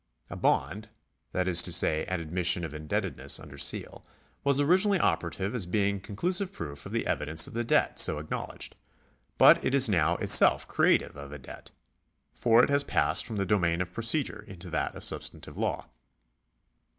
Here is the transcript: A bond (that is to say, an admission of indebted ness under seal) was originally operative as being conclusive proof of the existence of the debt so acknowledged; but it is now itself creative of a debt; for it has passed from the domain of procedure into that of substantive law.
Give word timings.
A 0.31 0.35
bond 0.35 0.89
(that 1.31 1.47
is 1.47 1.61
to 1.61 1.71
say, 1.71 2.05
an 2.05 2.19
admission 2.21 2.63
of 2.65 2.73
indebted 2.73 3.17
ness 3.17 3.39
under 3.39 3.59
seal) 3.59 4.03
was 4.43 4.59
originally 4.59 4.97
operative 4.97 5.53
as 5.53 5.67
being 5.67 5.99
conclusive 5.99 6.51
proof 6.51 6.87
of 6.87 6.91
the 6.91 7.05
existence 7.05 7.45
of 7.45 7.53
the 7.53 7.63
debt 7.63 7.99
so 7.99 8.17
acknowledged; 8.17 8.75
but 9.37 9.63
it 9.63 9.75
is 9.75 9.87
now 9.89 10.15
itself 10.15 10.67
creative 10.67 11.15
of 11.15 11.31
a 11.31 11.37
debt; 11.37 11.69
for 12.33 12.63
it 12.63 12.69
has 12.71 12.83
passed 12.83 13.27
from 13.27 13.37
the 13.37 13.45
domain 13.45 13.79
of 13.79 13.93
procedure 13.93 14.43
into 14.47 14.71
that 14.71 14.95
of 14.95 15.03
substantive 15.03 15.55
law. 15.55 15.87